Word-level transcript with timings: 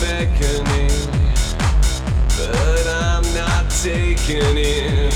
beckoning, 0.00 0.90
but 2.36 2.86
I'm 2.86 3.24
not 3.34 3.70
taking 3.70 4.56
it. 4.56 5.12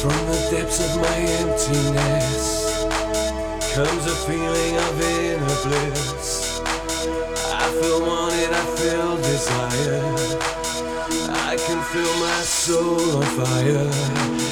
From 0.00 0.26
the 0.26 0.48
depths 0.50 0.80
of 0.80 0.96
my 1.00 1.16
emptiness 1.42 2.84
comes 3.74 4.06
a 4.06 4.14
feeling 4.26 4.76
of 4.76 5.00
inner 5.00 5.56
bliss. 5.64 6.07
desire. 9.38 10.02
I 11.50 11.56
can 11.56 11.80
feel 11.92 12.14
my 12.18 12.40
soul 12.42 13.18
on 13.18 13.26
fire. 13.38 14.47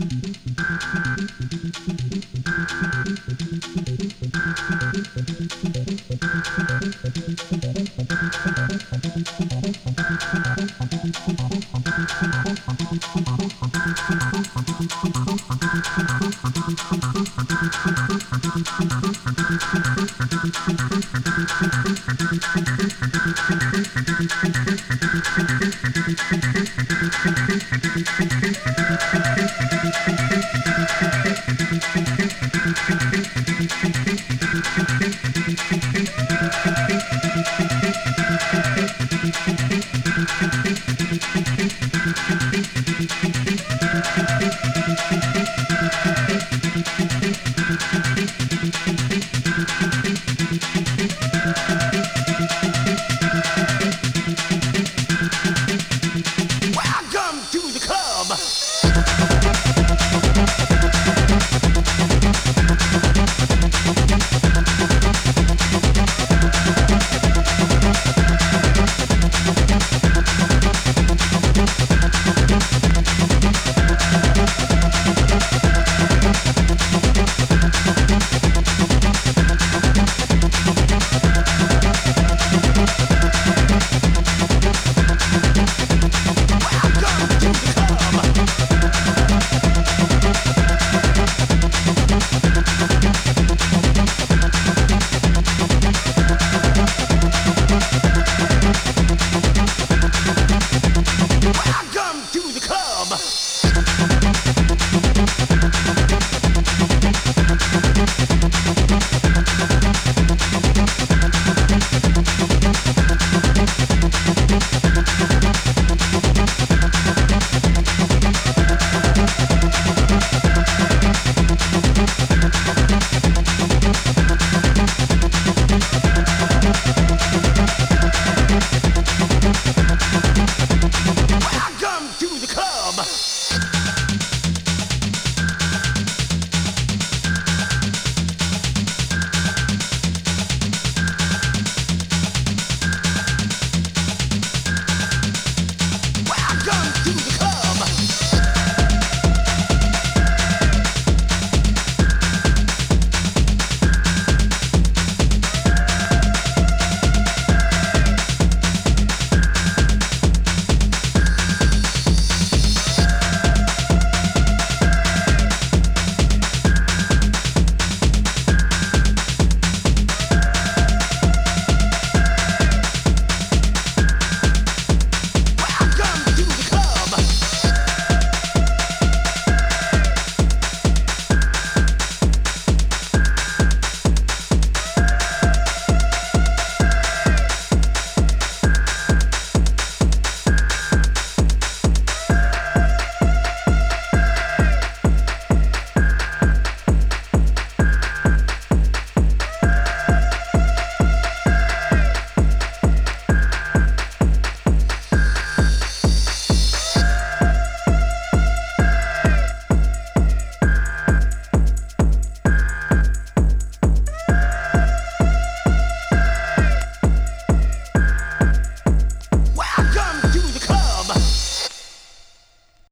you. 0.00 0.09